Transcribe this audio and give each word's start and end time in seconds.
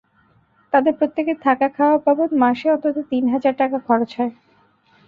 তাঁদের 0.73 0.93
প্রত্যেকের 0.99 1.37
থাকা-খাওয়া 1.41 1.97
বাবদ 2.05 2.29
মাসে 2.35 2.67
অন্তত 2.71 2.97
তিন 3.11 3.23
হাজার 3.33 3.53
টাকা 3.57 3.77
খরচ 3.87 4.09
হয়। 4.17 4.33